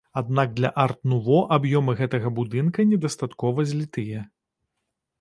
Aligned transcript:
Аднак 0.19 0.53
для 0.59 0.71
арт-нуво 0.83 1.37
аб'ёмы 1.59 1.95
гэтага 2.01 2.33
будынка 2.41 2.89
недастаткова 2.95 3.71
злітыя. 3.75 4.29